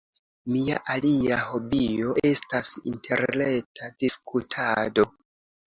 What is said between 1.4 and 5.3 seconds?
hobio estas interreta diskutado.